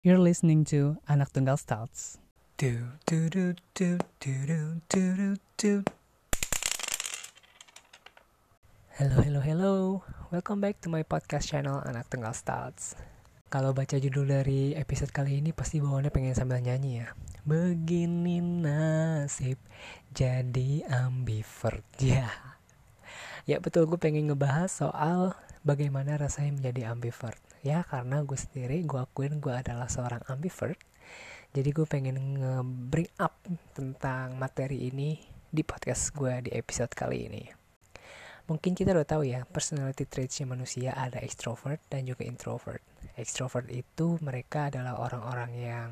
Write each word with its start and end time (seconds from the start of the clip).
You're 0.00 0.16
listening 0.16 0.64
to 0.72 0.96
Anak 1.12 1.36
Tunggal 1.36 1.60
Stouts. 1.60 2.16
Do, 2.56 2.96
do, 3.04 3.28
do, 3.28 3.52
do. 3.76 4.00
Hello, 8.96 9.20
hello, 9.20 9.40
hello. 9.44 10.00
Welcome 10.32 10.64
back 10.64 10.80
to 10.80 10.88
my 10.88 11.04
podcast 11.04 11.52
channel 11.52 11.84
Anak 11.84 12.08
Tunggal 12.08 12.32
Stouts. 12.32 12.96
Kalau 13.52 13.76
baca 13.76 14.00
judul 14.00 14.24
dari 14.24 14.72
episode 14.72 15.12
kali 15.12 15.44
ini 15.44 15.52
pasti 15.52 15.84
bawaannya 15.84 16.08
pengen 16.08 16.32
sambil 16.32 16.64
nyanyi 16.64 17.04
ya. 17.04 17.12
Begini 17.44 18.40
nasib 18.40 19.60
jadi 20.16 20.88
ambivert 20.88 21.84
ya. 22.00 22.24
Yeah. 22.24 22.32
Ya 23.44 23.56
betul 23.60 23.84
gue 23.84 24.00
pengen 24.00 24.32
ngebahas 24.32 24.72
soal 24.72 25.36
bagaimana 25.60 26.16
rasanya 26.16 26.56
menjadi 26.56 26.88
ambivert 26.88 27.49
ya 27.60 27.84
karena 27.84 28.24
gue 28.24 28.38
sendiri 28.38 28.80
gue 28.88 29.00
akuin 29.00 29.40
gue 29.40 29.52
adalah 29.52 29.88
seorang 29.88 30.24
ambivert. 30.28 30.80
Jadi 31.50 31.68
gue 31.74 31.86
pengen 31.88 32.16
nge-bring 32.38 33.10
up 33.18 33.34
tentang 33.74 34.38
materi 34.38 34.86
ini 34.86 35.18
di 35.50 35.66
podcast 35.66 36.14
gue 36.14 36.46
di 36.46 36.50
episode 36.54 36.94
kali 36.94 37.26
ini. 37.26 37.44
Mungkin 38.46 38.74
kita 38.74 38.94
udah 38.94 39.06
tahu 39.06 39.26
ya 39.26 39.42
personality 39.46 40.06
traitsnya 40.06 40.46
manusia 40.46 40.94
ada 40.94 41.18
extrovert 41.22 41.82
dan 41.90 42.06
juga 42.06 42.22
introvert. 42.22 42.82
Extrovert 43.18 43.66
itu 43.70 44.18
mereka 44.22 44.70
adalah 44.70 44.98
orang-orang 44.98 45.52
yang 45.58 45.88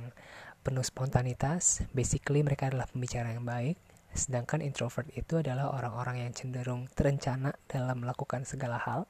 penuh 0.62 0.86
spontanitas. 0.86 1.82
Basically 1.90 2.42
mereka 2.46 2.70
adalah 2.70 2.86
pembicara 2.86 3.34
yang 3.34 3.46
baik 3.46 3.78
sedangkan 4.12 4.64
introvert 4.64 5.08
itu 5.14 5.40
adalah 5.40 5.72
orang-orang 5.72 6.26
yang 6.26 6.32
cenderung 6.32 6.88
terencana 6.92 7.54
dalam 7.68 8.02
melakukan 8.02 8.48
segala 8.48 8.80
hal 8.80 9.04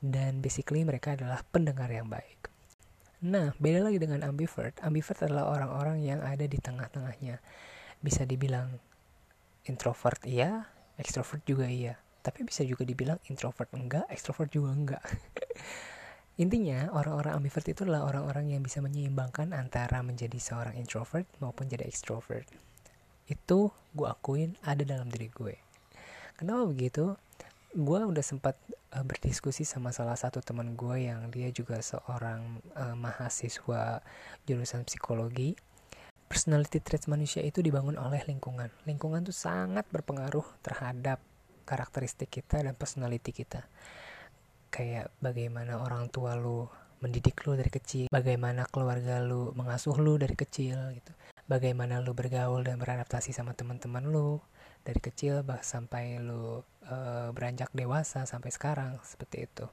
dan 0.00 0.44
basically 0.44 0.84
mereka 0.84 1.16
adalah 1.16 1.40
pendengar 1.48 1.88
yang 1.88 2.06
baik. 2.06 2.46
Nah, 3.24 3.56
beda 3.56 3.80
lagi 3.80 3.96
dengan 3.96 4.20
ambivert. 4.28 4.76
Ambivert 4.84 5.24
adalah 5.24 5.48
orang-orang 5.48 6.04
yang 6.04 6.20
ada 6.20 6.44
di 6.44 6.60
tengah-tengahnya. 6.60 7.40
Bisa 8.04 8.28
dibilang 8.28 8.76
introvert 9.64 10.20
iya, 10.28 10.68
extrovert 11.00 11.40
juga 11.48 11.64
iya. 11.64 11.96
Tapi 12.20 12.44
bisa 12.44 12.60
juga 12.68 12.84
dibilang 12.84 13.16
introvert 13.32 13.72
enggak, 13.72 14.04
extrovert 14.12 14.52
juga 14.52 14.70
enggak. 14.76 15.02
Intinya, 16.42 16.92
orang-orang 16.92 17.40
ambivert 17.40 17.64
itu 17.64 17.88
adalah 17.88 18.04
orang-orang 18.04 18.52
yang 18.52 18.60
bisa 18.60 18.84
menyeimbangkan 18.84 19.56
antara 19.56 20.04
menjadi 20.04 20.36
seorang 20.36 20.76
introvert 20.76 21.24
maupun 21.40 21.64
jadi 21.64 21.88
extrovert. 21.88 22.44
Itu 23.26 23.74
gue 23.92 24.06
akuin 24.06 24.58
ada 24.62 24.82
dalam 24.86 25.10
diri 25.10 25.28
gue. 25.30 25.54
Kenapa 26.38 26.66
begitu? 26.68 27.14
gue 27.76 28.00
udah 28.00 28.24
sempat 28.24 28.56
uh, 28.96 29.04
berdiskusi 29.04 29.68
sama 29.68 29.92
salah 29.92 30.16
satu 30.16 30.40
teman 30.40 30.72
gue 30.72 31.12
yang 31.12 31.28
dia 31.28 31.52
juga 31.52 31.76
seorang 31.84 32.64
uh, 32.72 32.96
mahasiswa 32.96 34.00
jurusan 34.48 34.88
psikologi 34.88 35.52
personality 36.24 36.80
traits 36.80 37.04
manusia 37.04 37.44
itu 37.44 37.60
dibangun 37.60 38.00
oleh 38.00 38.24
lingkungan 38.24 38.72
lingkungan 38.88 39.28
tuh 39.28 39.36
sangat 39.36 39.84
berpengaruh 39.92 40.48
terhadap 40.64 41.20
karakteristik 41.68 42.32
kita 42.32 42.64
dan 42.64 42.72
personality 42.72 43.36
kita 43.36 43.68
kayak 44.72 45.12
bagaimana 45.20 45.76
orang 45.76 46.08
tua 46.08 46.32
lu 46.32 46.64
mendidik 47.04 47.44
lu 47.44 47.60
dari 47.60 47.68
kecil 47.68 48.08
bagaimana 48.08 48.64
keluarga 48.72 49.20
lu 49.20 49.52
mengasuh 49.52 50.00
lu 50.00 50.16
dari 50.16 50.32
kecil 50.32 50.96
gitu 50.96 51.12
bagaimana 51.46 52.02
lu 52.02 52.12
bergaul 52.12 52.66
dan 52.66 52.78
beradaptasi 52.78 53.30
sama 53.30 53.54
teman-teman 53.54 54.06
lu 54.06 54.42
dari 54.86 54.98
kecil 55.02 55.42
bah 55.42 55.62
sampai 55.62 56.22
lu 56.22 56.62
uh, 56.62 57.30
beranjak 57.34 57.70
dewasa 57.74 58.26
sampai 58.26 58.50
sekarang 58.54 58.98
seperti 59.02 59.46
itu. 59.50 59.66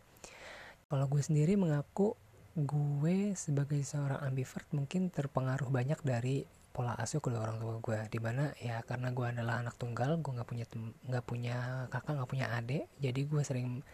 Kalau 0.90 1.06
gue 1.10 1.22
sendiri 1.22 1.58
mengaku 1.58 2.18
gue 2.54 3.34
sebagai 3.34 3.82
seorang 3.82 4.22
ambivert 4.22 4.70
mungkin 4.78 5.10
terpengaruh 5.10 5.74
banyak 5.74 5.98
dari 6.06 6.46
pola 6.74 6.98
asuh 6.98 7.22
kedua 7.22 7.46
orang 7.46 7.62
tua 7.62 7.78
gue 7.82 8.00
di 8.10 8.20
mana 8.22 8.50
ya 8.58 8.82
karena 8.82 9.14
gue 9.14 9.26
adalah 9.30 9.62
anak 9.62 9.78
tunggal 9.78 10.18
gue 10.22 10.34
nggak 10.34 10.50
punya 10.50 10.66
nggak 11.06 11.26
punya 11.26 11.58
kakak 11.94 12.18
nggak 12.18 12.30
punya 12.30 12.48
adik 12.50 12.90
jadi 12.98 13.22
gue 13.30 13.42
sering 13.46 13.86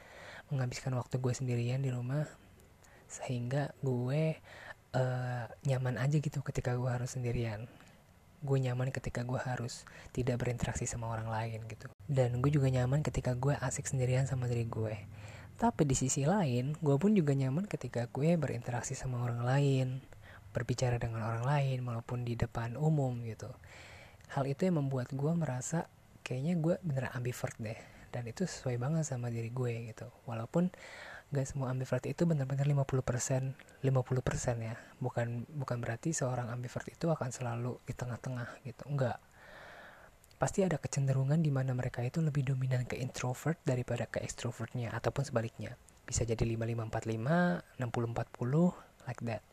menghabiskan 0.48 0.96
waktu 0.96 1.20
gue 1.20 1.34
sendirian 1.36 1.84
di 1.84 1.92
rumah 1.92 2.24
sehingga 3.12 3.76
gue 3.84 4.40
uh, 4.96 5.46
nyaman 5.66 6.00
aja 6.00 6.18
gitu 6.18 6.40
ketika 6.42 6.78
gue 6.78 6.90
harus 6.90 7.14
sendirian. 7.14 7.66
Gue 8.40 8.58
nyaman 8.64 8.90
ketika 8.96 9.28
gue 9.28 9.38
harus 9.38 9.84
tidak 10.16 10.40
berinteraksi 10.40 10.88
sama 10.88 11.12
orang 11.12 11.28
lain 11.28 11.68
gitu. 11.68 11.92
Dan 12.08 12.40
gue 12.40 12.52
juga 12.54 12.72
nyaman 12.72 13.04
ketika 13.04 13.36
gue 13.36 13.54
asik 13.60 13.86
sendirian 13.86 14.26
sama 14.26 14.48
diri 14.48 14.66
gue 14.66 14.96
tapi 15.60 15.84
di 15.84 15.92
sisi 15.92 16.24
lain 16.24 16.72
gue 16.80 16.96
pun 16.96 17.12
juga 17.12 17.36
nyaman 17.36 17.68
ketika 17.68 18.08
gue 18.08 18.40
berinteraksi 18.40 18.96
sama 18.96 19.28
orang 19.28 19.44
lain 19.44 20.00
berbicara 20.50 20.98
dengan 20.98 21.22
orang 21.26 21.46
lain 21.46 21.78
maupun 21.86 22.26
di 22.26 22.34
depan 22.34 22.74
umum 22.74 23.22
gitu. 23.26 23.50
Hal 24.34 24.46
itu 24.50 24.66
yang 24.70 24.82
membuat 24.82 25.14
gue 25.14 25.32
merasa 25.34 25.90
kayaknya 26.26 26.58
gue 26.58 26.76
beneran 26.82 27.14
ambivert 27.14 27.58
deh. 27.62 27.78
Dan 28.10 28.26
itu 28.26 28.50
sesuai 28.50 28.82
banget 28.82 29.06
sama 29.06 29.30
diri 29.30 29.54
gue 29.54 29.94
gitu. 29.94 30.10
Walaupun 30.26 30.74
gak 31.30 31.46
semua 31.46 31.70
ambivert 31.70 32.02
itu 32.10 32.26
benar-benar 32.26 32.66
50% 32.66 33.86
50% 33.86 34.60
ya. 34.66 34.76
Bukan 34.98 35.46
bukan 35.46 35.78
berarti 35.78 36.14
seorang 36.14 36.50
ambivert 36.50 36.90
itu 36.90 37.08
akan 37.10 37.30
selalu 37.30 37.78
di 37.86 37.94
tengah-tengah 37.94 38.66
gitu. 38.66 38.84
Enggak 38.90 39.22
pasti 40.40 40.64
ada 40.64 40.80
kecenderungan 40.80 41.44
di 41.44 41.52
mana 41.52 41.76
mereka 41.76 42.00
itu 42.00 42.24
lebih 42.24 42.48
dominan 42.48 42.88
ke 42.88 42.96
introvert 42.96 43.60
daripada 43.68 44.08
ke 44.08 44.24
extrovertnya 44.24 44.96
ataupun 44.96 45.28
sebaliknya. 45.28 45.76
Bisa 46.08 46.24
jadi 46.24 46.40
5545 46.48 47.78
6040 47.78 49.06
like 49.06 49.22
that. 49.28 49.44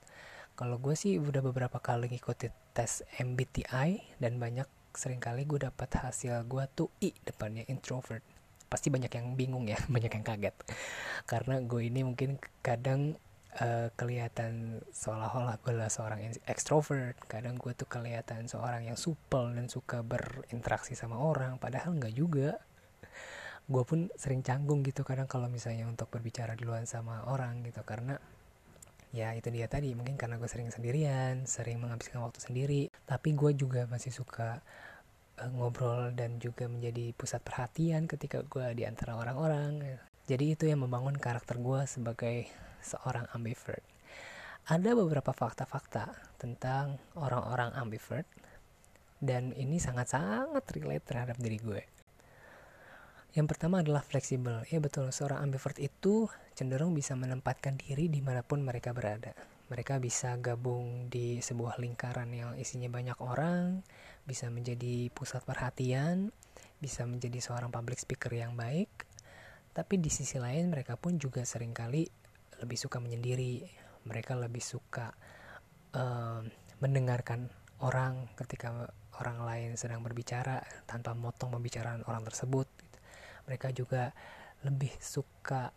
Kalau 0.57 0.81
gue 0.81 0.95
sih 0.97 1.19
udah 1.21 1.43
beberapa 1.45 1.83
kali 1.83 2.09
ngikutin 2.09 2.55
tes 2.73 3.05
MBTI 3.19 4.17
dan 4.23 4.41
banyak 4.41 4.65
sering 4.97 5.21
kali 5.21 5.45
gue 5.45 5.61
dapat 5.61 5.91
hasil 6.01 6.49
gue 6.49 6.65
tuh 6.73 6.89
I 7.05 7.13
depannya 7.29 7.69
introvert 7.69 8.25
pasti 8.77 8.93
banyak 8.93 9.09
yang 9.09 9.33
bingung 9.41 9.65
ya 9.65 9.81
banyak 9.95 10.13
yang 10.13 10.25
kaget. 10.29 10.57
Karena 11.25 11.65
gue 11.65 11.81
ini 11.89 12.05
mungkin 12.05 12.37
kadang 12.61 13.17
uh, 13.57 13.89
kelihatan 13.97 14.85
seolah-olah 14.93 15.57
gue 15.65 15.73
adalah 15.73 15.89
seorang 15.89 16.21
extrovert. 16.45 17.17
Kadang 17.25 17.57
gue 17.57 17.73
tuh 17.73 17.89
kelihatan 17.89 18.45
seorang 18.53 18.85
yang 18.85 19.01
supel 19.01 19.57
dan 19.57 19.73
suka 19.73 20.05
berinteraksi 20.05 20.93
sama 20.93 21.17
orang 21.17 21.57
padahal 21.57 21.97
nggak 21.97 22.13
juga. 22.13 22.61
Gue 23.67 23.83
pun 23.83 24.13
sering 24.15 24.45
canggung 24.45 24.85
gitu 24.85 25.03
kadang 25.03 25.27
kalau 25.27 25.49
misalnya 25.51 25.89
untuk 25.89 26.13
berbicara 26.13 26.53
di 26.55 26.69
luar 26.69 26.85
sama 26.85 27.25
orang 27.33 27.65
gitu. 27.65 27.81
Karena 27.83 28.21
ya 29.17 29.33
itu 29.33 29.49
dia 29.49 29.65
tadi 29.65 29.97
mungkin 29.97 30.21
karena 30.21 30.37
gue 30.37 30.51
sering 30.51 30.69
sendirian 30.69 31.49
sering 31.49 31.81
menghabiskan 31.81 32.21
waktu 32.21 32.45
sendiri. 32.45 32.93
Tapi 33.09 33.33
gue 33.33 33.57
juga 33.57 33.89
masih 33.89 34.13
suka 34.13 34.61
uh, 35.41 35.51
ngobrol 35.53 36.13
dan 36.17 36.41
juga 36.41 36.69
menjadi 36.69 37.13
pusat 37.17 37.41
perhatian 37.45 38.09
ketika 38.09 38.45
gue 38.45 38.73
di 38.77 38.85
antara 38.89 39.17
orang-orang. 39.17 40.01
Jadi 40.27 40.59
itu 40.59 40.65
yang 40.67 40.83
membangun 40.83 41.15
karakter 41.17 41.61
gue 41.61 41.87
sebagai 41.87 42.51
seorang 42.83 43.31
ambivert. 43.33 43.85
Ada 44.67 44.99
beberapa 44.99 45.31
fakta-fakta 45.31 46.11
tentang 46.43 46.99
orang-orang 47.15 47.71
ambivert 47.79 48.27
dan 49.23 49.55
ini 49.55 49.79
sangat-sangat 49.79 50.67
relate 50.75 51.07
terhadap 51.07 51.39
diri 51.39 51.59
gue. 51.63 51.83
Yang 53.37 53.47
pertama 53.53 53.85
adalah 53.85 54.01
fleksibel. 54.01 54.65
Ya 54.73 54.81
betul, 54.81 55.13
seorang 55.13 55.45
ambivert 55.45 55.77
itu 55.77 56.27
cenderung 56.57 56.97
bisa 56.97 57.13
menempatkan 57.13 57.77
diri 57.77 58.09
di 58.09 58.25
mana 58.25 58.41
pun 58.41 58.65
mereka 58.65 58.97
berada. 58.97 59.37
Mereka 59.67 59.99
bisa 59.99 60.39
gabung 60.39 61.11
di 61.11 61.43
sebuah 61.43 61.83
lingkaran 61.83 62.31
yang 62.31 62.55
isinya 62.55 62.87
banyak 62.87 63.19
orang, 63.19 63.83
bisa 64.23 64.47
menjadi 64.47 65.11
pusat 65.11 65.43
perhatian, 65.43 66.31
bisa 66.79 67.03
menjadi 67.03 67.43
seorang 67.43 67.75
public 67.75 67.99
speaker 67.99 68.31
yang 68.31 68.55
baik, 68.55 68.89
tapi 69.75 69.99
di 70.01 70.09
sisi 70.09 70.39
lain 70.39 70.71
mereka 70.71 70.95
pun 70.97 71.19
juga 71.19 71.43
sering 71.43 71.75
kali 71.75 72.07
lebih 72.63 72.79
suka 72.81 72.97
menyendiri. 72.97 73.67
Mereka 74.07 74.39
lebih 74.39 74.63
suka 74.63 75.11
uh, 75.93 76.41
mendengarkan 76.79 77.51
orang 77.83 78.31
ketika 78.39 78.89
orang 79.21 79.39
lain 79.45 79.71
sedang 79.77 80.01
berbicara 80.01 80.65
tanpa 80.89 81.13
motong 81.13 81.53
pembicaraan 81.53 82.07
orang 82.09 82.25
tersebut. 82.25 82.69
Mereka 83.51 83.75
juga 83.77 84.15
lebih 84.65 84.95
suka 84.97 85.75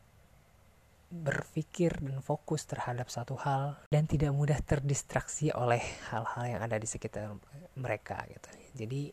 berpikir 1.09 1.97
dan 2.05 2.21
fokus 2.21 2.69
terhadap 2.69 3.09
satu 3.09 3.33
hal 3.41 3.81
dan 3.89 4.05
tidak 4.05 4.29
mudah 4.29 4.61
terdistraksi 4.61 5.49
oleh 5.49 5.81
hal-hal 6.13 6.45
yang 6.45 6.61
ada 6.61 6.77
di 6.77 6.85
sekitar 6.85 7.33
mereka 7.73 8.21
gitu. 8.29 8.49
Jadi 8.85 9.09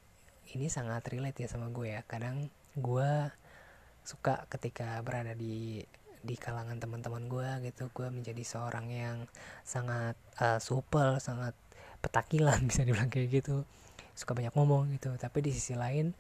ini 0.53 0.67
sangat 0.69 1.09
relate 1.09 1.45
ya 1.45 1.49
sama 1.49 1.73
gue 1.73 1.97
ya. 1.97 2.05
Kadang 2.05 2.53
gue 2.77 3.11
suka 4.05 4.45
ketika 4.53 5.01
berada 5.01 5.33
di 5.33 5.83
di 6.21 6.37
kalangan 6.37 6.77
teman-teman 6.77 7.25
gue 7.33 7.49
gitu. 7.73 7.89
Gue 7.97 8.13
menjadi 8.13 8.45
seorang 8.45 8.87
yang 8.93 9.19
sangat 9.65 10.21
uh, 10.37 10.61
supel 10.61 11.17
sangat 11.17 11.57
petakilan 12.05 12.61
bisa 12.69 12.85
dibilang 12.85 13.09
kayak 13.09 13.41
gitu. 13.41 13.65
Suka 14.13 14.37
banyak 14.37 14.53
ngomong 14.53 14.93
gitu. 15.01 15.17
Tapi 15.17 15.41
di 15.41 15.51
sisi 15.57 15.73
lain 15.73 16.13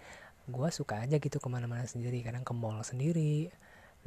gue 0.48 0.68
suka 0.72 1.04
aja 1.04 1.20
gitu 1.20 1.36
ke 1.36 1.48
mana-mana 1.52 1.84
sendiri. 1.84 2.24
Kadang 2.24 2.48
ke 2.48 2.56
mall 2.56 2.80
sendiri 2.80 3.52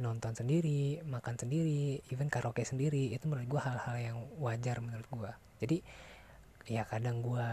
nonton 0.00 0.32
sendiri 0.32 1.04
makan 1.04 1.36
sendiri 1.36 2.00
even 2.08 2.32
karaoke 2.32 2.64
sendiri 2.64 3.12
itu 3.12 3.28
menurut 3.28 3.46
gue 3.46 3.62
hal-hal 3.62 3.96
yang 4.00 4.18
wajar 4.40 4.80
menurut 4.80 5.06
gue 5.06 5.32
jadi 5.60 5.76
ya 6.66 6.82
kadang 6.88 7.20
gue 7.20 7.48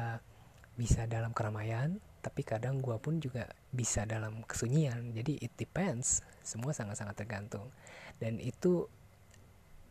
bisa 0.79 1.05
dalam 1.05 1.35
keramaian 1.35 1.99
tapi 2.27 2.44
kadang 2.44 2.83
gue 2.83 2.97
pun 2.99 3.23
juga 3.23 3.47
bisa 3.71 4.03
dalam 4.03 4.44
kesunyian. 4.44 5.15
Jadi 5.15 5.39
it 5.39 5.55
depends. 5.55 6.19
Semua 6.44 6.75
sangat-sangat 6.75 7.23
tergantung. 7.23 7.71
Dan 8.19 8.44
itu 8.44 8.83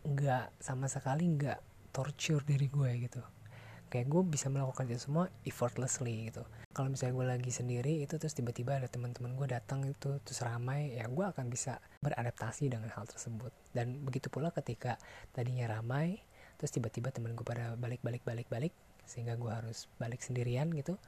nggak 0.05 0.61
sama 0.61 0.87
sekali 0.87 1.25
nggak 1.33 1.91
torture 1.91 2.45
diri 2.47 2.69
gue 2.71 2.91
gitu 3.09 3.23
kayak 3.97 4.13
gue 4.13 4.23
bisa 4.29 4.53
melakukan 4.53 4.93
itu 4.93 5.09
semua 5.09 5.33
effortlessly 5.49 6.29
gitu. 6.29 6.45
Kalau 6.77 6.93
misalnya 6.93 7.17
gue 7.17 7.27
lagi 7.33 7.49
sendiri 7.49 8.05
itu 8.05 8.21
terus 8.21 8.37
tiba-tiba 8.37 8.77
ada 8.77 8.93
teman-teman 8.93 9.33
gue 9.33 9.49
datang 9.49 9.89
itu 9.89 10.21
terus 10.21 10.45
ramai 10.45 10.93
ya 10.93 11.09
gue 11.09 11.25
akan 11.25 11.49
bisa 11.49 11.81
beradaptasi 12.05 12.69
dengan 12.69 12.93
hal 12.93 13.09
tersebut. 13.09 13.57
Dan 13.73 14.05
begitu 14.05 14.29
pula 14.29 14.53
ketika 14.53 15.01
tadinya 15.33 15.65
ramai 15.73 16.21
terus 16.61 16.77
tiba-tiba 16.77 17.09
teman 17.09 17.33
gue 17.33 17.41
pada 17.49 17.73
balik-balik 17.81 18.21
balik-balik 18.21 18.77
sehingga 19.09 19.41
gue 19.41 19.49
harus 19.49 19.89
balik 19.97 20.21
sendirian 20.21 20.69
gitu 20.77 21.01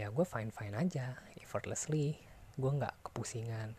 ya 0.00 0.08
gue 0.08 0.24
fine 0.24 0.48
fine 0.48 0.72
aja 0.72 1.20
effortlessly. 1.44 2.16
Gue 2.56 2.72
nggak 2.72 3.04
kepusingan. 3.04 3.76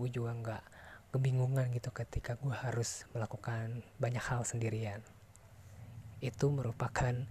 Gue 0.00 0.08
juga 0.08 0.32
nggak 0.32 0.64
kebingungan 1.12 1.68
gitu 1.76 1.92
ketika 1.92 2.40
gue 2.40 2.56
harus 2.56 3.04
melakukan 3.12 3.84
banyak 4.00 4.24
hal 4.24 4.48
sendirian. 4.48 5.04
Itu 6.24 6.48
merupakan 6.48 7.28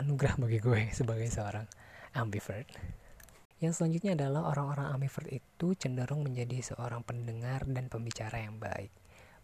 anugerah 0.00 0.40
bagi 0.40 0.58
gue 0.58 0.80
sebagai 0.98 1.28
seorang 1.28 1.68
ambivert 2.16 2.66
yang 3.60 3.76
selanjutnya 3.76 4.16
adalah 4.16 4.48
orang-orang 4.48 4.88
ambivert 4.96 5.28
itu 5.28 5.76
cenderung 5.76 6.24
menjadi 6.24 6.64
seorang 6.64 7.04
pendengar 7.04 7.68
dan 7.68 7.92
pembicara 7.92 8.40
yang 8.40 8.56
baik 8.56 8.90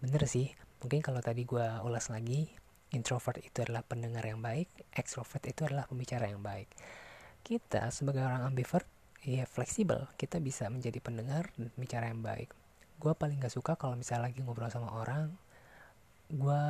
bener 0.01 0.25
sih 0.25 0.51
mungkin 0.81 1.05
kalau 1.05 1.21
tadi 1.21 1.45
gue 1.45 1.67
ulas 1.85 2.09
lagi 2.09 2.49
introvert 2.95 3.43
itu 3.43 3.65
adalah 3.67 3.83
pendengar 3.83 4.23
yang 4.23 4.39
baik, 4.39 4.71
extrovert 4.95 5.43
itu 5.51 5.67
adalah 5.67 5.89
pembicara 5.89 6.31
yang 6.31 6.43
baik. 6.45 6.71
Kita 7.43 7.91
sebagai 7.91 8.23
orang 8.23 8.47
ambivert 8.47 8.87
ya 9.27 9.43
fleksibel, 9.49 10.07
kita 10.15 10.39
bisa 10.39 10.71
menjadi 10.71 11.03
pendengar 11.03 11.51
dan 11.59 11.73
pembicara 11.75 12.11
yang 12.11 12.23
baik. 12.23 12.55
Gue 13.03 13.13
paling 13.13 13.43
gak 13.43 13.55
suka 13.55 13.75
kalau 13.75 13.99
misalnya 13.99 14.31
lagi 14.31 14.39
ngobrol 14.43 14.71
sama 14.71 14.95
orang, 14.95 15.35
gue 16.31 16.63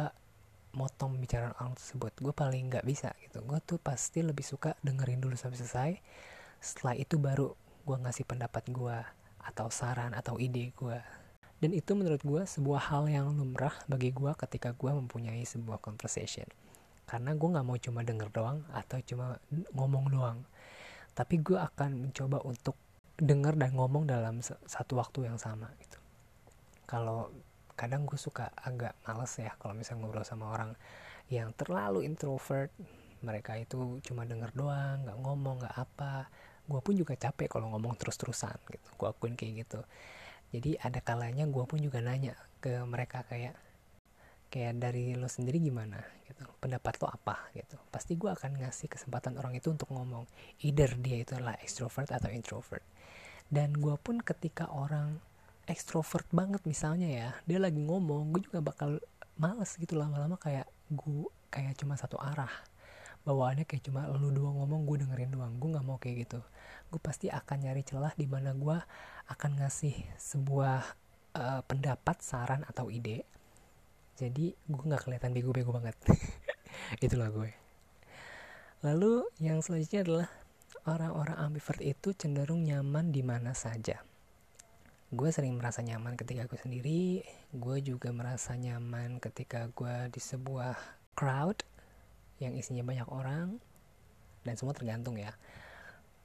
motong 0.77 1.17
pembicaraan 1.17 1.57
orang 1.57 1.73
tersebut. 1.75 2.13
Gue 2.21 2.37
paling 2.37 2.69
gak 2.69 2.85
bisa 2.85 3.17
gitu. 3.25 3.41
Gue 3.43 3.59
tuh 3.65 3.81
pasti 3.81 4.21
lebih 4.21 4.45
suka 4.45 4.77
dengerin 4.85 5.25
dulu 5.25 5.35
sampai 5.35 5.57
selesai. 5.57 5.91
Setelah 6.61 6.95
itu 7.01 7.17
baru 7.17 7.57
gue 7.87 7.97
ngasih 7.97 8.29
pendapat 8.29 8.69
gue 8.69 8.99
atau 9.47 9.71
saran 9.71 10.11
atau 10.11 10.43
ide 10.43 10.75
gue 10.75 10.99
dan 11.63 11.71
itu 11.73 11.97
menurut 11.97 12.21
gue 12.21 12.43
sebuah 12.45 12.93
hal 12.93 13.09
yang 13.09 13.33
lumrah 13.33 13.73
bagi 13.89 14.13
gue 14.13 14.33
ketika 14.37 14.75
gue 14.77 14.91
mempunyai 14.93 15.47
sebuah 15.47 15.81
conversation 15.81 16.45
karena 17.07 17.33
gue 17.33 17.49
nggak 17.49 17.65
mau 17.65 17.79
cuma 17.79 18.03
denger 18.03 18.29
doang 18.35 18.61
atau 18.75 18.99
cuma 19.07 19.39
ngomong 19.73 20.11
doang 20.11 20.39
tapi 21.17 21.41
gue 21.41 21.57
akan 21.57 22.11
mencoba 22.11 22.43
untuk 22.45 22.77
denger 23.17 23.57
dan 23.57 23.73
ngomong 23.73 24.05
dalam 24.05 24.43
satu 24.45 25.01
waktu 25.01 25.33
yang 25.33 25.41
sama 25.41 25.73
gitu 25.81 25.97
kalau 26.85 27.33
kadang 27.77 28.09
gue 28.09 28.17
suka 28.17 28.51
agak 28.57 28.97
males 29.05 29.33
ya 29.37 29.53
kalau 29.61 29.77
misalnya 29.77 30.09
ngobrol 30.09 30.25
sama 30.25 30.51
orang 30.51 30.73
yang 31.29 31.53
terlalu 31.55 32.09
introvert. 32.09 32.73
Mereka 33.21 33.59
itu 33.61 34.01
cuma 34.05 34.25
denger 34.25 34.53
doang 34.57 35.05
nggak 35.05 35.19
ngomong 35.21 35.57
nggak 35.63 35.77
apa. 35.77 36.27
Gue 36.67 36.81
pun 36.83 36.97
juga 36.99 37.15
capek 37.15 37.47
kalau 37.47 37.71
ngomong 37.77 37.95
terus-terusan 38.01 38.57
gitu 38.73 38.89
gue 38.97 39.09
akuin 39.09 39.37
kayak 39.39 39.69
gitu. 39.69 39.81
Jadi 40.51 40.81
ada 40.81 40.99
kalanya 41.05 41.45
gue 41.45 41.65
pun 41.69 41.79
juga 41.79 42.01
nanya 42.01 42.35
ke 42.59 42.81
mereka 42.89 43.23
kayak 43.29 43.55
kayak 44.51 44.79
dari 44.79 45.13
lo 45.19 45.29
sendiri 45.29 45.61
gimana? 45.61 46.01
gitu. 46.27 46.43
Pendapat 46.59 46.99
lo 47.03 47.07
apa? 47.11 47.51
gitu. 47.55 47.79
Pasti 47.91 48.19
gue 48.19 48.31
akan 48.31 48.63
ngasih 48.63 48.91
kesempatan 48.91 49.39
orang 49.39 49.55
itu 49.55 49.71
untuk 49.71 49.91
ngomong. 49.91 50.27
Either 50.63 50.91
dia 50.99 51.23
itu 51.23 51.39
adalah 51.39 51.59
extrovert 51.63 52.11
atau 52.11 52.31
introvert. 52.31 52.83
Dan 53.47 53.79
gue 53.79 53.95
pun 54.01 54.19
ketika 54.19 54.67
orang 54.75 55.23
extrovert 55.67 56.27
banget 56.31 56.63
misalnya 56.65 57.09
ya. 57.11 57.29
Dia 57.45 57.59
lagi 57.59 57.83
ngomong 57.83 58.31
gue 58.33 58.47
juga 58.47 58.63
bakal 58.63 59.03
males 59.37 59.75
gitu 59.77 59.99
lama-lama 59.99 60.39
kayak 60.41 60.67
gue 60.91 61.29
kayak 61.51 61.75
cuma 61.77 61.99
satu 61.99 62.17
arah. 62.17 62.51
Bawaannya 63.27 63.67
kayak 63.67 63.91
cuma 63.91 64.07
lu 64.07 64.31
doang 64.31 64.63
ngomong 64.63 64.87
gue 64.87 65.03
dengerin 65.03 65.35
doang. 65.35 65.53
Gue 65.59 65.75
nggak 65.75 65.87
mau 65.87 65.99
kayak 65.99 66.27
gitu. 66.27 66.41
Gue 66.89 67.01
pasti 67.03 67.27
akan 67.27 67.67
nyari 67.67 67.83
celah 67.83 68.15
di 68.15 68.27
mana 68.31 68.55
gue 68.55 68.79
akan 69.27 69.51
ngasih 69.59 69.95
sebuah 70.15 70.81
uh, 71.35 71.61
pendapat 71.67 72.23
saran 72.23 72.63
atau 72.71 72.87
ide. 72.87 73.27
Jadi 74.17 74.55
gue 74.55 74.83
nggak 74.87 75.03
kelihatan 75.11 75.35
bego-bego 75.35 75.75
banget. 75.75 75.99
Itulah 77.05 77.29
gue. 77.35 77.51
Lalu 78.87 79.27
yang 79.43 79.59
selanjutnya 79.59 80.07
adalah 80.07 80.29
orang-orang 80.87 81.37
ambivert 81.43 81.83
itu 81.83 82.15
cenderung 82.15 82.63
nyaman 82.63 83.11
di 83.11 83.27
mana 83.27 83.51
saja 83.51 83.99
gue 85.15 85.31
sering 85.31 85.55
merasa 85.55 85.87
nyaman 85.87 86.19
ketika 86.19 86.51
gue 86.51 86.59
sendiri. 86.59 87.23
Gue 87.55 87.79
juga 87.79 88.11
merasa 88.11 88.59
nyaman 88.59 89.23
ketika 89.23 89.71
gue 89.71 90.11
di 90.11 90.19
sebuah 90.19 90.75
crowd 91.15 91.63
yang 92.43 92.59
isinya 92.59 92.83
banyak 92.83 93.07
orang. 93.07 93.63
Dan 94.43 94.59
semua 94.59 94.75
tergantung 94.75 95.15
ya. 95.15 95.31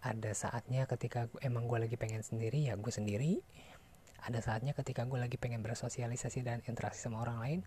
Ada 0.01 0.33
saatnya 0.33 0.89
ketika 0.89 1.29
emang 1.45 1.69
gue 1.69 1.77
lagi 1.77 1.93
pengen 1.93 2.25
sendiri 2.25 2.65
ya 2.65 2.73
gue 2.73 2.89
sendiri. 2.89 3.37
Ada 4.25 4.41
saatnya 4.41 4.73
ketika 4.73 5.05
gue 5.05 5.17
lagi 5.21 5.37
pengen 5.37 5.61
bersosialisasi 5.61 6.41
dan 6.41 6.65
interaksi 6.65 7.05
sama 7.05 7.21
orang 7.21 7.37
lain 7.41 7.59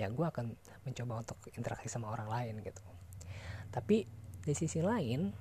ya 0.00 0.08
gue 0.08 0.24
akan 0.24 0.56
mencoba 0.88 1.20
untuk 1.20 1.36
interaksi 1.52 1.92
sama 1.92 2.08
orang 2.08 2.32
lain 2.32 2.54
gitu. 2.64 2.80
Tapi 3.68 4.08
di 4.40 4.54
sisi 4.56 4.80
lain 4.80 5.36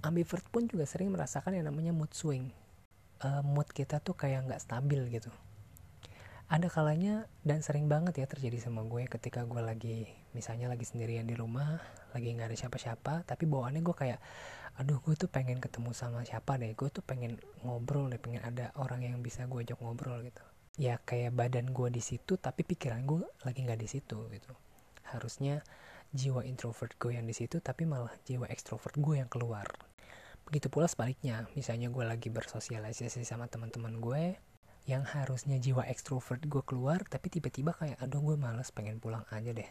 ambivert 0.00 0.48
pun 0.48 0.64
juga 0.64 0.88
sering 0.88 1.12
merasakan 1.12 1.60
yang 1.60 1.68
namanya 1.68 1.92
mood 1.92 2.12
swing 2.16 2.61
uh, 3.22 3.42
mood 3.46 3.70
kita 3.70 4.02
tuh 4.02 4.18
kayak 4.18 4.50
nggak 4.50 4.62
stabil 4.62 5.00
gitu. 5.10 5.30
Ada 6.52 6.68
kalanya 6.68 7.24
dan 7.48 7.64
sering 7.64 7.88
banget 7.88 8.20
ya 8.20 8.26
terjadi 8.28 8.60
sama 8.60 8.84
gue 8.84 9.08
ketika 9.08 9.40
gue 9.48 9.62
lagi 9.64 10.04
misalnya 10.36 10.68
lagi 10.68 10.84
sendirian 10.84 11.24
di 11.24 11.32
rumah 11.32 11.80
lagi 12.12 12.28
nggak 12.28 12.52
ada 12.52 12.58
siapa-siapa 12.60 13.24
tapi 13.24 13.48
bawaannya 13.48 13.80
gue 13.80 13.96
kayak 13.96 14.20
aduh 14.76 15.00
gue 15.00 15.16
tuh 15.16 15.32
pengen 15.32 15.64
ketemu 15.64 15.96
sama 15.96 16.20
siapa 16.28 16.60
deh 16.60 16.76
gue 16.76 16.88
tuh 16.92 17.00
pengen 17.00 17.40
ngobrol 17.64 18.12
deh 18.12 18.20
pengen 18.20 18.44
ada 18.44 18.68
orang 18.76 19.00
yang 19.00 19.24
bisa 19.24 19.48
gue 19.48 19.64
ajak 19.64 19.80
ngobrol 19.80 20.20
gitu. 20.20 20.44
Ya 20.76 21.00
kayak 21.00 21.32
badan 21.32 21.72
gue 21.72 21.88
di 21.88 22.04
situ 22.04 22.36
tapi 22.36 22.68
pikiran 22.68 23.00
gue 23.08 23.24
lagi 23.48 23.64
nggak 23.64 23.80
di 23.80 23.88
situ 23.88 24.28
gitu. 24.28 24.52
Harusnya 25.08 25.64
jiwa 26.12 26.44
introvert 26.44 26.92
gue 27.00 27.16
yang 27.16 27.24
di 27.24 27.32
situ 27.32 27.64
tapi 27.64 27.88
malah 27.88 28.12
jiwa 28.28 28.44
ekstrovert 28.52 29.00
gue 29.00 29.24
yang 29.24 29.32
keluar 29.32 29.64
begitu 30.52 30.68
pula 30.68 30.84
sebaliknya. 30.84 31.48
Misalnya 31.56 31.88
gue 31.88 32.04
lagi 32.04 32.28
bersosialisasi 32.28 33.24
sama 33.24 33.48
teman-teman 33.48 33.96
gue 34.04 34.36
yang 34.84 35.00
harusnya 35.00 35.56
jiwa 35.56 35.88
ekstrovert 35.88 36.44
gue 36.44 36.60
keluar 36.68 37.00
tapi 37.08 37.32
tiba-tiba 37.32 37.72
kayak 37.72 37.96
aduh 38.04 38.20
gue 38.20 38.36
males 38.36 38.68
pengen 38.68 39.00
pulang 39.00 39.24
aja 39.32 39.56
deh. 39.56 39.70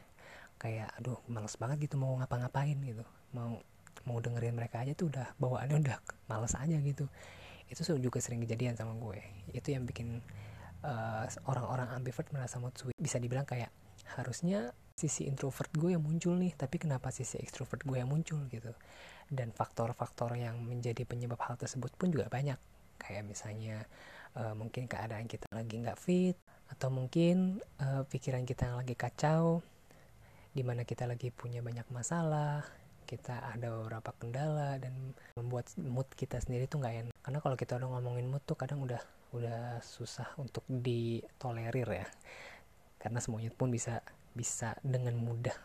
Kayak 0.57 0.89
aduh 0.97 1.21
males 1.29 1.53
banget 1.53 1.85
gitu 1.85 2.01
mau 2.01 2.17
ngapa-ngapain 2.17 2.81
gitu. 2.81 3.05
Mau 3.37 3.61
mau 4.09 4.17
dengerin 4.17 4.57
mereka 4.57 4.81
aja 4.81 4.97
tuh 4.97 5.13
udah 5.13 5.37
bawaannya 5.37 5.77
udah 5.85 5.97
males 6.25 6.57
aja 6.57 6.73
gitu. 6.81 7.05
Itu 7.69 7.85
juga 8.01 8.17
sering 8.17 8.41
kejadian 8.41 8.73
sama 8.73 8.97
gue. 8.97 9.21
Itu 9.53 9.69
yang 9.69 9.85
bikin 9.85 10.17
uh, 10.81 11.29
orang-orang 11.45 11.93
ambivert 11.93 12.25
merasa 12.33 12.57
mood 12.57 12.73
swing. 12.73 12.97
Bisa 12.97 13.21
dibilang 13.21 13.45
kayak 13.45 13.69
harusnya 14.17 14.73
sisi 15.01 15.25
introvert 15.25 15.73
gue 15.73 15.97
yang 15.97 16.03
muncul 16.05 16.37
nih 16.37 16.53
tapi 16.53 16.77
kenapa 16.77 17.09
sisi 17.09 17.41
ekstrovert 17.41 17.81
gue 17.81 17.97
yang 17.97 18.09
muncul 18.09 18.45
gitu. 18.53 18.69
Dan 19.31 19.49
faktor-faktor 19.49 20.37
yang 20.37 20.61
menjadi 20.61 21.01
penyebab 21.07 21.41
hal 21.41 21.57
tersebut 21.57 21.89
pun 21.97 22.13
juga 22.13 22.29
banyak. 22.29 22.59
Kayak 23.01 23.23
misalnya 23.25 23.89
uh, 24.37 24.53
mungkin 24.53 24.85
keadaan 24.85 25.25
kita 25.25 25.49
lagi 25.49 25.81
nggak 25.81 25.97
fit 25.97 26.37
atau 26.69 26.93
mungkin 26.93 27.57
uh, 27.81 28.05
pikiran 28.05 28.45
kita 28.45 28.69
yang 28.69 28.77
lagi 28.79 28.93
kacau 28.95 29.65
di 30.51 30.61
mana 30.61 30.83
kita 30.83 31.07
lagi 31.07 31.31
punya 31.31 31.63
banyak 31.63 31.87
masalah 31.89 32.63
kita 33.11 33.43
ada 33.43 33.67
beberapa 33.75 34.15
kendala 34.15 34.79
dan 34.79 35.11
membuat 35.35 35.67
mood 35.83 36.07
kita 36.15 36.39
sendiri 36.39 36.71
tuh 36.71 36.79
nggak 36.79 36.95
enak. 36.95 37.15
Karena 37.19 37.39
kalau 37.43 37.59
kita 37.59 37.75
udah 37.75 37.99
ngomongin 37.99 38.31
mood 38.31 38.39
tuh 38.47 38.55
kadang 38.55 38.79
udah 38.79 39.03
udah 39.35 39.83
susah 39.83 40.31
untuk 40.39 40.63
ditolerir 40.71 41.87
ya. 41.91 42.07
Karena 42.95 43.19
semuanya 43.19 43.51
pun 43.51 43.67
bisa 43.67 43.99
bisa 44.31 44.77
dengan 44.81 45.19
mudah 45.19 45.55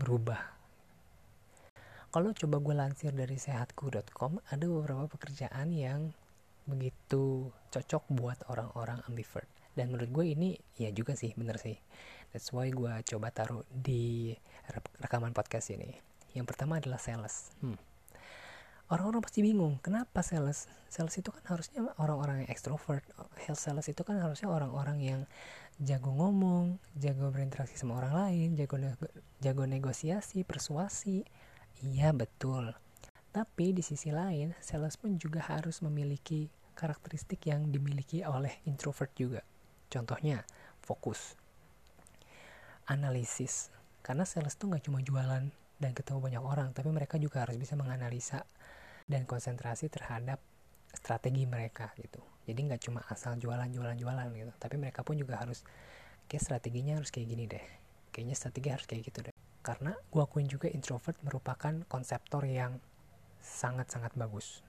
berubah. 0.00 0.40
Kalau 2.10 2.34
coba 2.34 2.56
gue 2.58 2.74
lansir 2.74 3.12
dari 3.14 3.38
sehatku.com 3.38 4.42
ada 4.50 4.66
beberapa 4.66 5.06
pekerjaan 5.06 5.70
yang 5.70 6.10
begitu 6.66 7.54
cocok 7.70 8.04
buat 8.10 8.38
orang-orang 8.50 8.98
ambivert. 9.06 9.46
Dan 9.78 9.94
menurut 9.94 10.10
gue 10.10 10.26
ini 10.34 10.48
ya 10.74 10.90
juga 10.90 11.14
sih 11.14 11.30
bener 11.38 11.62
sih. 11.62 11.78
That's 12.34 12.50
why 12.50 12.74
gue 12.74 12.90
coba 13.06 13.30
taruh 13.30 13.62
di 13.70 14.34
rekaman 14.98 15.30
podcast 15.30 15.70
ini. 15.70 15.94
Yang 16.34 16.46
pertama 16.50 16.82
adalah 16.82 16.98
sales. 16.98 17.54
Hmm. 17.62 17.78
Orang-orang 18.90 19.22
pasti 19.22 19.40
bingung 19.46 19.78
kenapa 19.78 20.20
sales 20.20 20.66
sales 20.90 21.14
itu 21.14 21.30
kan 21.30 21.42
harusnya 21.46 21.86
orang-orang 21.96 22.44
yang 22.44 22.50
extrovert 22.50 23.06
sales 23.54 23.86
itu 23.86 24.02
kan 24.02 24.18
harusnya 24.18 24.50
orang-orang 24.50 24.98
yang 24.98 25.20
jago 25.80 26.12
ngomong 26.12 26.76
jago 26.98 27.30
berinteraksi 27.32 27.78
sama 27.78 28.02
orang 28.02 28.12
lain 28.12 28.48
jago 28.58 28.76
jago 29.40 29.64
negosiasi 29.64 30.44
persuasi 30.44 31.24
Iya 31.80 32.12
betul. 32.12 32.76
Tapi 33.32 33.72
di 33.72 33.80
sisi 33.80 34.12
lain, 34.12 34.52
sales 34.60 35.00
pun 35.00 35.16
juga 35.16 35.40
harus 35.48 35.80
memiliki 35.80 36.52
karakteristik 36.76 37.40
yang 37.48 37.72
dimiliki 37.72 38.20
oleh 38.20 38.60
introvert 38.68 39.08
juga. 39.16 39.40
Contohnya, 39.88 40.44
fokus, 40.84 41.40
analisis. 42.84 43.72
Karena 44.04 44.28
sales 44.28 44.60
tuh 44.60 44.68
nggak 44.68 44.84
cuma 44.84 45.00
jualan 45.00 45.48
dan 45.80 45.92
ketemu 45.96 46.20
banyak 46.20 46.44
orang, 46.44 46.68
tapi 46.76 46.92
mereka 46.92 47.16
juga 47.16 47.48
harus 47.48 47.56
bisa 47.56 47.72
menganalisa 47.80 48.44
dan 49.10 49.26
konsentrasi 49.26 49.90
terhadap 49.90 50.38
strategi 50.94 51.42
mereka 51.50 51.90
gitu. 51.98 52.22
Jadi 52.46 52.60
nggak 52.70 52.82
cuma 52.86 53.02
asal 53.10 53.34
jualan 53.34 53.66
jualan 53.66 53.98
jualan 53.98 54.26
gitu, 54.30 54.52
tapi 54.62 54.78
mereka 54.78 55.02
pun 55.02 55.18
juga 55.18 55.42
harus 55.42 55.66
kayak 56.30 56.42
strateginya 56.46 57.02
harus 57.02 57.10
kayak 57.10 57.26
gini 57.26 57.44
deh. 57.50 57.66
Kayaknya 58.14 58.36
strategi 58.38 58.68
harus 58.70 58.86
kayak 58.86 59.02
gitu 59.10 59.18
deh. 59.26 59.34
Karena 59.60 59.92
gua 60.14 60.30
akuin 60.30 60.46
juga 60.46 60.70
introvert 60.70 61.18
merupakan 61.26 61.74
konseptor 61.90 62.46
yang 62.46 62.78
sangat-sangat 63.42 64.14
bagus. 64.14 64.62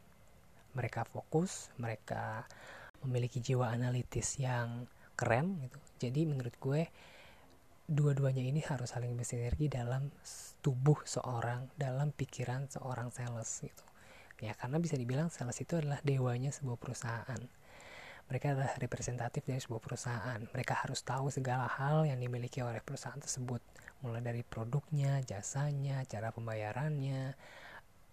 Mereka 0.73 1.05
fokus, 1.05 1.69
mereka 1.77 2.49
memiliki 3.05 3.41
jiwa 3.41 3.69
analitis 3.69 4.41
yang 4.41 4.89
keren 5.13 5.61
gitu. 5.61 5.79
Jadi 6.07 6.21
menurut 6.25 6.55
gue 6.57 6.81
dua-duanya 7.91 8.45
ini 8.45 8.63
harus 8.63 8.93
saling 8.93 9.13
bersinergi 9.17 9.67
dalam 9.67 10.07
tubuh 10.63 11.01
seorang, 11.03 11.67
dalam 11.75 12.13
pikiran 12.15 12.71
seorang 12.71 13.11
sales 13.11 13.49
gitu 13.59 13.90
ya 14.41 14.57
karena 14.57 14.81
bisa 14.81 14.97
dibilang 14.97 15.29
sales 15.29 15.55
itu 15.61 15.77
adalah 15.77 16.01
dewanya 16.01 16.49
sebuah 16.49 16.75
perusahaan. 16.81 17.41
Mereka 18.27 18.55
adalah 18.55 18.73
representatif 18.79 19.43
dari 19.45 19.61
sebuah 19.61 19.83
perusahaan. 19.83 20.39
Mereka 20.39 20.73
harus 20.87 21.03
tahu 21.05 21.29
segala 21.29 21.67
hal 21.67 22.07
yang 22.07 22.17
dimiliki 22.17 22.63
oleh 22.63 22.79
perusahaan 22.81 23.19
tersebut. 23.19 23.61
Mulai 24.01 24.23
dari 24.23 24.41
produknya 24.41 25.21
jasanya 25.21 26.01
cara 26.07 26.31
pembayarannya 26.33 27.35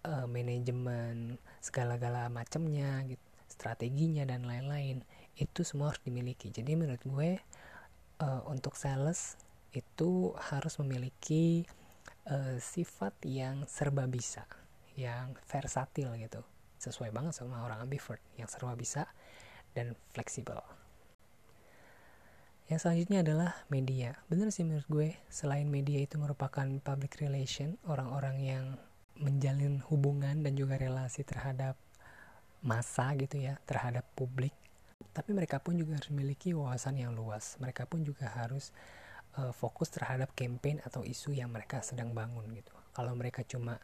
uh, 0.05 0.27
manajemen 0.29 1.39
segala-gala 1.63 2.27
macamnya 2.29 3.01
gitu 3.07 3.23
strateginya 3.49 4.27
dan 4.27 4.45
lain-lain. 4.45 5.01
Itu 5.33 5.65
semua 5.65 5.95
harus 5.95 6.03
dimiliki. 6.05 6.53
Jadi 6.53 6.77
menurut 6.77 7.01
gue 7.01 7.39
uh, 8.21 8.41
untuk 8.45 8.75
sales 8.75 9.39
itu 9.73 10.35
harus 10.51 10.77
memiliki 10.83 11.65
uh, 12.27 12.59
sifat 12.59 13.15
yang 13.23 13.65
serba 13.65 14.05
bisa 14.05 14.45
yang 14.99 15.39
versatil 15.47 16.11
gitu. 16.19 16.43
Sesuai 16.79 17.15
banget 17.15 17.39
sama 17.39 17.63
orang 17.63 17.87
ambivert 17.87 18.19
yang 18.35 18.51
serba 18.51 18.75
bisa 18.75 19.07
dan 19.71 19.95
fleksibel. 20.11 20.59
Yang 22.69 22.85
selanjutnya 22.85 23.25
adalah 23.25 23.51
media. 23.73 24.19
Bener 24.29 24.53
sih 24.53 24.61
menurut 24.61 24.85
gue 24.85 25.09
selain 25.31 25.65
media 25.65 26.03
itu 26.03 26.21
merupakan 26.21 26.67
public 26.83 27.17
relation 27.17 27.79
orang-orang 27.89 28.37
yang 28.43 28.65
menjalin 29.17 29.81
hubungan 29.89 30.45
dan 30.45 30.53
juga 30.53 30.77
relasi 30.77 31.25
terhadap 31.25 31.75
masa 32.59 33.15
gitu 33.15 33.39
ya 33.39 33.57
terhadap 33.65 34.05
publik. 34.13 34.53
Tapi 35.15 35.33
mereka 35.33 35.57
pun 35.57 35.79
juga 35.79 35.97
harus 35.97 36.11
memiliki 36.11 36.53
wawasan 36.53 36.99
yang 36.99 37.15
luas. 37.15 37.57
Mereka 37.57 37.87
pun 37.87 38.03
juga 38.03 38.29
harus 38.31 38.69
uh, 39.39 39.49
fokus 39.55 39.89
terhadap 39.89 40.31
campaign 40.35 40.83
atau 40.85 41.01
isu 41.01 41.33
yang 41.33 41.49
mereka 41.49 41.81
sedang 41.81 42.11
bangun 42.13 42.45
gitu. 42.53 42.71
Kalau 42.93 43.15
mereka 43.15 43.41
cuma 43.47 43.79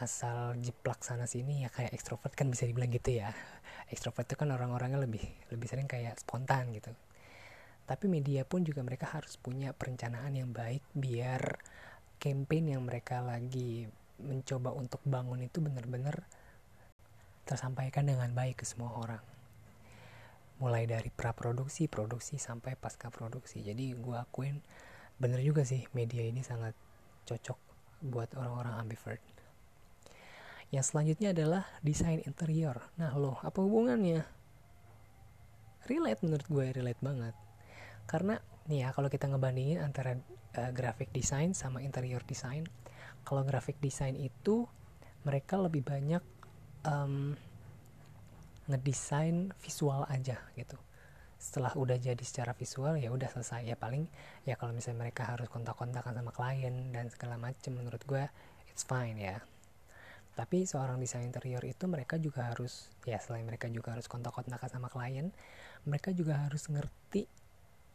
asal 0.00 0.56
jiplak 0.56 1.04
sana 1.04 1.28
sini 1.28 1.62
ya 1.62 1.68
kayak 1.68 1.92
ekstrovert 1.92 2.32
kan 2.32 2.48
bisa 2.48 2.64
dibilang 2.64 2.88
gitu 2.88 3.20
ya. 3.20 3.30
Ekstrovert 3.92 4.24
itu 4.24 4.36
kan 4.40 4.48
orang-orangnya 4.48 4.96
lebih 4.96 5.20
lebih 5.52 5.68
sering 5.68 5.84
kayak 5.84 6.16
spontan 6.16 6.72
gitu. 6.72 6.88
Tapi 7.84 8.08
media 8.08 8.48
pun 8.48 8.64
juga 8.64 8.80
mereka 8.80 9.12
harus 9.12 9.36
punya 9.36 9.76
perencanaan 9.76 10.32
yang 10.32 10.50
baik 10.56 10.80
biar 10.96 11.60
campaign 12.16 12.76
yang 12.76 12.82
mereka 12.88 13.20
lagi 13.20 13.84
mencoba 14.20 14.72
untuk 14.72 15.04
bangun 15.04 15.44
itu 15.44 15.60
benar-benar 15.60 16.24
tersampaikan 17.44 18.08
dengan 18.08 18.32
baik 18.32 18.62
ke 18.62 18.64
semua 18.64 18.96
orang. 18.96 19.24
Mulai 20.60 20.88
dari 20.88 21.08
praproduksi 21.12 21.88
produksi 21.88 22.36
sampai 22.40 22.76
pasca 22.76 23.12
produksi. 23.12 23.60
Jadi 23.60 23.96
gue 23.96 24.16
akuin 24.16 24.60
bener 25.20 25.44
juga 25.44 25.68
sih 25.68 25.84
media 25.92 26.24
ini 26.24 26.40
sangat 26.40 26.72
cocok 27.28 27.58
buat 28.00 28.32
orang-orang 28.38 28.80
ambivert 28.80 29.39
yang 30.70 30.86
selanjutnya 30.86 31.34
adalah 31.34 31.66
desain 31.82 32.22
interior. 32.22 32.78
Nah 32.94 33.10
loh, 33.18 33.42
apa 33.42 33.58
hubungannya? 33.58 34.22
Relate 35.90 36.22
menurut 36.22 36.46
gue, 36.46 36.66
relate 36.70 37.02
banget. 37.02 37.34
Karena 38.06 38.38
nih 38.70 38.86
ya, 38.86 38.88
kalau 38.94 39.10
kita 39.10 39.26
ngebandingin 39.26 39.82
antara 39.82 40.14
uh, 40.54 40.70
graphic 40.70 41.10
design 41.10 41.58
sama 41.58 41.82
interior 41.82 42.22
design, 42.22 42.70
kalau 43.26 43.42
graphic 43.42 43.82
design 43.82 44.14
itu 44.14 44.70
mereka 45.26 45.58
lebih 45.58 45.82
banyak 45.82 46.22
um, 46.86 47.34
ngedesain 48.70 49.50
visual 49.58 50.06
aja 50.06 50.38
gitu. 50.54 50.78
Setelah 51.40 51.74
udah 51.74 51.98
jadi 51.98 52.20
secara 52.22 52.54
visual 52.54 52.94
ya 52.94 53.10
udah 53.10 53.26
selesai 53.26 53.66
ya 53.66 53.74
paling 53.74 54.06
ya 54.46 54.54
kalau 54.54 54.70
misalnya 54.70 55.08
mereka 55.08 55.26
harus 55.26 55.50
kontak-kontakan 55.50 56.14
sama 56.14 56.30
klien 56.30 56.94
dan 56.94 57.10
segala 57.10 57.40
macem 57.40 57.74
menurut 57.74 58.04
gue 58.06 58.22
it's 58.68 58.84
fine 58.84 59.16
ya 59.16 59.40
tapi 60.38 60.64
seorang 60.64 60.96
desain 61.02 61.26
interior 61.26 61.60
itu 61.66 61.84
mereka 61.90 62.16
juga 62.16 62.48
harus 62.48 62.88
ya 63.04 63.18
selain 63.18 63.44
mereka 63.44 63.66
juga 63.68 63.94
harus 63.98 64.06
kontak-kontak 64.06 64.62
sama 64.70 64.88
klien 64.88 65.34
mereka 65.84 66.12
juga 66.12 66.44
harus 66.44 66.68
ngerti 66.68 67.28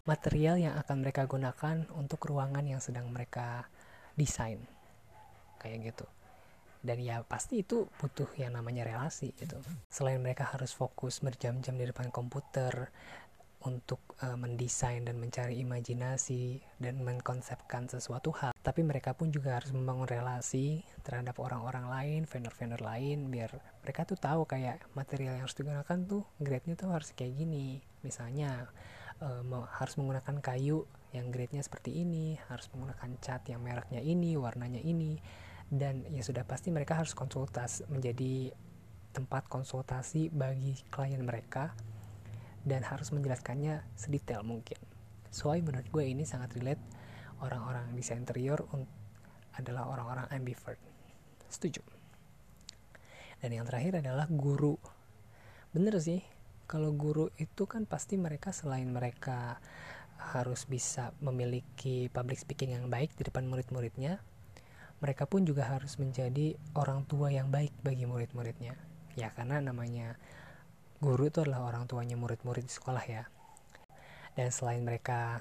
material 0.05 0.61
yang 0.61 0.77
akan 0.77 1.01
mereka 1.01 1.25
gunakan 1.25 1.89
untuk 1.97 2.29
ruangan 2.29 2.61
yang 2.61 2.77
sedang 2.77 3.09
mereka 3.09 3.65
desain. 4.13 4.61
Kayak 5.57 5.93
gitu. 5.93 6.05
Dan 6.85 7.01
ya 7.01 7.25
pasti 7.25 7.65
itu 7.65 7.89
butuh 7.97 8.29
yang 8.37 8.53
namanya 8.53 8.85
relasi 8.85 9.33
gitu. 9.41 9.57
Selain 9.89 10.21
mereka 10.21 10.45
harus 10.53 10.77
fokus 10.77 11.25
berjam-jam 11.25 11.73
di 11.73 11.89
depan 11.89 12.13
komputer 12.13 12.93
untuk 13.65 13.99
uh, 14.21 14.37
mendesain 14.37 15.01
dan 15.01 15.17
mencari 15.17 15.57
imajinasi 15.59 16.61
dan 16.77 17.01
mengkonsepkan 17.01 17.89
sesuatu 17.89 18.29
hal. 18.37 18.53
Tapi 18.61 18.85
mereka 18.85 19.17
pun 19.17 19.33
juga 19.33 19.57
harus 19.57 19.73
membangun 19.73 20.05
relasi 20.05 20.85
terhadap 21.01 21.41
orang-orang 21.41 21.89
lain 21.89 22.21
vendor-vendor 22.29 22.79
lain 22.79 23.33
biar 23.33 23.49
mereka 23.81 24.05
tuh 24.05 24.17
tahu 24.21 24.45
kayak 24.45 24.85
material 24.93 25.35
yang 25.35 25.43
harus 25.49 25.57
digunakan 25.57 25.97
tuh 26.05 26.23
grade-nya 26.37 26.77
tuh 26.77 26.93
harus 26.93 27.09
kayak 27.17 27.33
gini. 27.33 27.81
Misalnya 28.05 28.69
uh, 29.19 29.41
harus 29.75 29.97
menggunakan 29.97 30.37
kayu 30.39 30.85
yang 31.15 31.31
grade-nya 31.31 31.63
seperti 31.63 32.03
ini 32.03 32.35
harus 32.51 32.67
menggunakan 32.75 33.15
cat 33.23 33.47
yang 33.47 33.63
mereknya 33.63 34.03
ini 34.03 34.35
warnanya 34.35 34.83
ini 34.83 35.15
dan 35.71 36.03
ya 36.11 36.21
sudah 36.21 36.43
pasti 36.43 36.69
mereka 36.69 36.99
harus 36.99 37.15
konsultas 37.15 37.81
menjadi 37.87 38.51
tempat 39.15 39.47
konsultasi 39.47 40.27
bagi 40.27 40.75
klien 40.91 41.23
mereka 41.23 41.71
dan 42.65 42.81
harus 42.81 43.13
menjelaskannya 43.13 43.85
sedetail 43.93 44.41
mungkin. 44.41 44.81
Soalnya 45.29 45.71
menurut 45.71 45.87
gue 45.93 46.03
ini 46.03 46.25
sangat 46.25 46.57
relate 46.57 46.81
orang-orang 47.39 47.93
desain 47.93 48.19
interior 48.19 48.65
adalah 49.55 49.87
orang-orang 49.87 50.27
ambivert. 50.33 50.81
Setuju. 51.47 51.79
Dan 53.39 53.53
yang 53.53 53.69
terakhir 53.69 54.01
adalah 54.01 54.25
guru. 54.27 54.75
Bener 55.71 55.95
sih, 56.01 56.25
kalau 56.65 56.91
guru 56.97 57.29
itu 57.37 57.69
kan 57.69 57.85
pasti 57.85 58.17
mereka 58.17 58.49
selain 58.49 58.89
mereka 58.89 59.61
harus 60.17 60.65
bisa 60.65 61.13
memiliki 61.21 62.09
public 62.09 62.41
speaking 62.41 62.73
yang 62.73 62.89
baik 62.89 63.13
di 63.13 63.27
depan 63.27 63.45
murid-muridnya, 63.45 64.23
mereka 65.03 65.27
pun 65.27 65.43
juga 65.45 65.67
harus 65.67 65.99
menjadi 66.01 66.55
orang 66.73 67.03
tua 67.05 67.29
yang 67.29 67.51
baik 67.51 67.75
bagi 67.83 68.07
murid-muridnya. 68.07 68.73
Ya 69.13 69.29
karena 69.35 69.61
namanya 69.61 70.15
guru 70.99 71.27
itu 71.27 71.43
adalah 71.43 71.67
orang 71.67 71.87
tuanya 71.87 72.15
murid-murid 72.15 72.65
di 72.65 72.73
sekolah 72.73 73.05
ya. 73.07 73.23
Dan 74.35 74.51
selain 74.51 74.83
mereka 74.83 75.39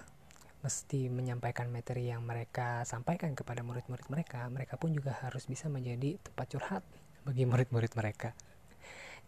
mesti 0.65 1.13
menyampaikan 1.13 1.69
materi 1.69 2.09
yang 2.09 2.25
mereka 2.25 2.89
sampaikan 2.89 3.37
kepada 3.37 3.61
murid-murid 3.61 4.09
mereka, 4.09 4.49
mereka 4.49 4.81
pun 4.81 4.97
juga 4.97 5.13
harus 5.21 5.45
bisa 5.45 5.69
menjadi 5.69 6.17
tempat 6.25 6.47
curhat 6.57 6.83
bagi 7.29 7.45
murid-murid 7.45 7.93
mereka. 7.93 8.33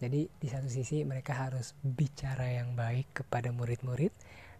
Jadi 0.00 0.28
di 0.28 0.48
satu 0.48 0.68
sisi 0.68 1.04
mereka 1.04 1.36
harus 1.36 1.76
bicara 1.80 2.48
yang 2.48 2.72
baik 2.72 3.24
kepada 3.24 3.52
murid-murid, 3.52 4.12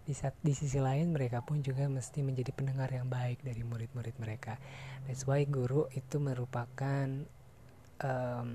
di, 0.07 0.15
saat, 0.15 0.39
di 0.39 0.55
sisi 0.55 0.79
lain 0.79 1.13
mereka 1.13 1.43
pun 1.43 1.61
juga 1.61 1.89
mesti 1.91 2.23
menjadi 2.23 2.55
pendengar 2.55 2.93
yang 2.93 3.11
baik 3.11 3.43
dari 3.43 3.61
murid-murid 3.67 4.17
mereka. 4.23 4.61
That's 5.09 5.25
why 5.25 5.43
guru 5.49 5.91
itu 5.93 6.23
merupakan 6.23 7.09
um, 8.05 8.49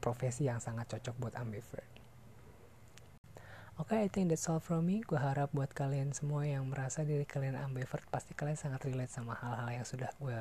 profesi 0.00 0.48
yang 0.48 0.58
sangat 0.58 0.96
cocok 0.96 1.14
buat 1.20 1.34
ambivert. 1.36 1.99
Oke, 3.80 3.96
okay, 3.96 4.04
I 4.04 4.12
think 4.12 4.28
that's 4.28 4.44
all 4.44 4.60
from 4.60 4.92
me. 4.92 5.00
Gue 5.00 5.16
harap 5.16 5.56
buat 5.56 5.72
kalian 5.72 6.12
semua 6.12 6.44
yang 6.44 6.68
merasa 6.68 7.00
diri 7.00 7.24
kalian 7.24 7.56
ambivert, 7.56 8.04
pasti 8.12 8.36
kalian 8.36 8.60
sangat 8.60 8.84
relate 8.84 9.08
sama 9.08 9.32
hal-hal 9.40 9.80
yang 9.80 9.86
sudah 9.88 10.12
gue 10.20 10.36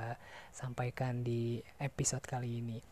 sampaikan 0.51 1.23
di 1.23 1.63
episode 1.79 2.19
kali 2.27 2.59
ini. 2.59 2.83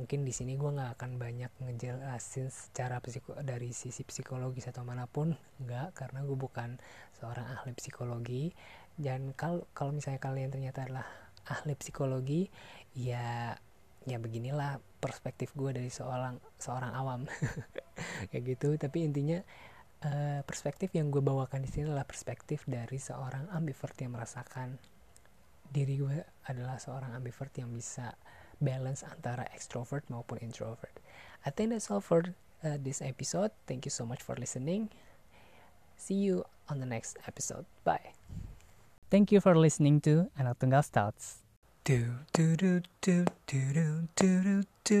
Mungkin 0.00 0.24
di 0.24 0.32
sini 0.32 0.56
gue 0.56 0.72
nggak 0.72 0.96
akan 0.96 1.20
banyak 1.20 1.52
ngejelasin 1.60 2.48
secara 2.48 3.04
psiko 3.04 3.36
dari 3.44 3.76
sisi 3.76 4.00
psikologis 4.00 4.72
atau 4.72 4.80
mana 4.80 5.04
pun, 5.04 5.36
nggak, 5.60 5.92
karena 5.92 6.24
gue 6.24 6.38
bukan 6.40 6.80
seorang 7.20 7.44
ahli 7.52 7.76
psikologi. 7.76 8.48
Dan 8.96 9.36
kalau 9.36 9.68
kalau 9.76 9.92
misalnya 9.92 10.24
kalian 10.24 10.48
ternyata 10.48 10.88
adalah 10.88 11.04
ahli 11.44 11.76
psikologi, 11.76 12.48
ya 12.96 13.60
ya 14.08 14.16
beginilah 14.16 14.80
perspektif 15.04 15.52
gue 15.54 15.70
dari 15.76 15.90
seorang 15.92 16.40
seorang 16.58 16.90
awam 16.90 17.20
kayak 18.34 18.56
gitu 18.56 18.74
tapi 18.74 19.06
intinya 19.06 19.38
Eh, 20.02 20.42
perspektif 20.42 20.90
yang 20.98 21.14
gue 21.14 21.22
bawakan 21.22 21.62
di 21.62 21.70
sini 21.70 21.86
adalah 21.86 22.02
perspektif 22.02 22.66
dari 22.66 22.98
seorang 22.98 23.46
ambivert 23.54 23.94
yang 24.02 24.18
merasakan 24.18 24.74
diri 25.70 25.94
gue 25.94 26.18
adalah 26.50 26.82
seorang 26.82 27.14
ambivert 27.14 27.54
yang 27.54 27.70
bisa 27.70 28.18
balance 28.58 29.06
antara 29.06 29.46
extrovert 29.54 30.02
maupun 30.10 30.42
introvert. 30.42 30.90
I 31.46 31.54
think 31.54 31.70
that's 31.70 31.86
all 31.86 32.02
for 32.02 32.34
uh, 32.66 32.82
this 32.82 32.98
episode. 32.98 33.54
Thank 33.70 33.86
you 33.86 33.94
so 33.94 34.02
much 34.02 34.26
for 34.26 34.34
listening. 34.34 34.90
See 35.94 36.18
you 36.18 36.42
on 36.66 36.82
the 36.82 36.88
next 36.90 37.14
episode. 37.30 37.62
Bye. 37.86 38.18
Thank 39.06 39.30
you 39.30 39.38
for 39.38 39.54
listening 39.54 40.02
to 40.02 40.34
Anak 40.34 40.58
Tunggal 40.58 40.82
Stouts. 40.82 41.46
Do 41.86 42.26
do 42.34 42.58
do 42.58 42.82
do 42.98 43.26
do 43.46 43.62
do 43.70 43.86
do 44.18 44.62
do. 44.82 45.00